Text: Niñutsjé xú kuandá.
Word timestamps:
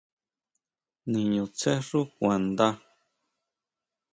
Niñutsjé 1.09 1.73
xú 1.87 1.99
kuandá. 2.15 2.67